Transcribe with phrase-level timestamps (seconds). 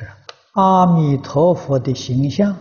[0.00, 0.06] 是
[0.52, 2.56] 阿弥陀佛的形象，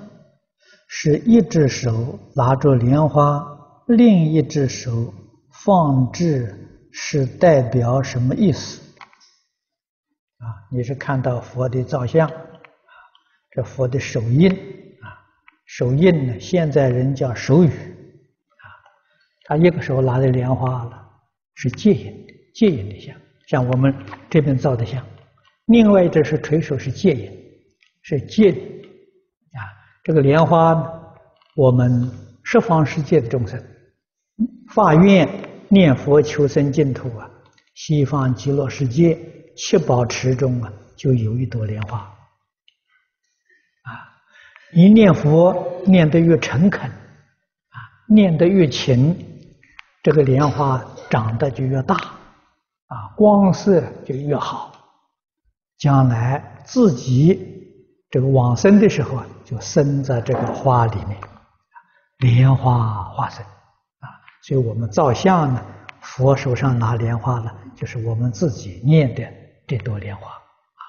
[0.89, 3.42] 是一只手拿着莲花，
[3.88, 5.14] 另一只手
[5.64, 8.82] 放置，是代表什么意思？
[10.39, 12.30] 啊，你是看到佛的造像，
[13.52, 14.52] 这佛的手印，
[15.02, 15.16] 啊，
[15.66, 18.66] 手印呢，现在人叫手语，啊，
[19.46, 21.10] 他一个手拿着莲花了，
[21.56, 23.16] 是接引的，接引的像，
[23.48, 23.96] 像我们
[24.30, 25.02] 这边造的像。
[25.70, 27.32] 另外一只是垂手，是接引，
[28.02, 28.50] 是戒
[29.54, 29.62] 啊。
[30.04, 30.76] 这个莲花，
[31.55, 32.10] 我们
[32.44, 33.64] 十方世界的众生
[34.74, 35.30] 发愿
[35.68, 37.30] 念佛求生净土啊，
[37.76, 39.16] 西方极乐世界
[39.55, 41.99] 七宝池中啊，就有一朵莲花
[43.84, 44.10] 啊。
[44.74, 45.55] 一念佛
[45.86, 47.77] 念得越诚恳啊，
[48.08, 49.16] 念得越勤，
[50.02, 54.76] 这个莲花长得就越大啊，光色就越好。
[55.80, 57.66] 将来自己
[58.12, 61.18] 这个往生的时候啊，就生在这个花里面，
[62.18, 64.09] 莲花化身啊。
[64.44, 65.66] 所以我们造像呢，
[66.02, 69.23] 佛手上拿莲花呢，就是我们自己念的
[69.66, 70.83] 这朵莲花啊。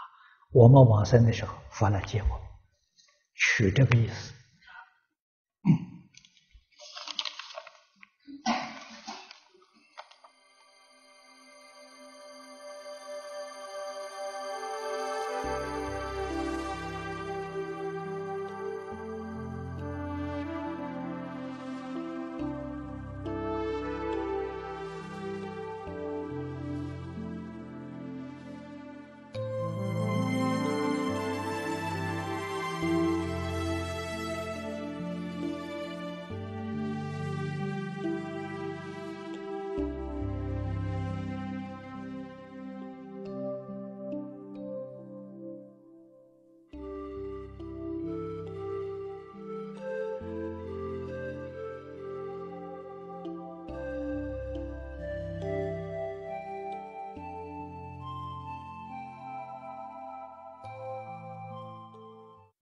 [0.53, 2.41] 我们往生的时候，佛来接我，
[3.35, 4.33] 取这个意思。